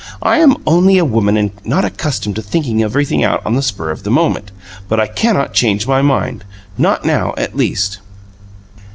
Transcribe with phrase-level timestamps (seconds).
[0.23, 3.91] "I am only a woman and not accustomed to thinking everything out on the spur
[3.91, 4.49] of the moment;
[4.89, 6.43] but I cannot change my mind.
[6.75, 7.99] Not now, at least."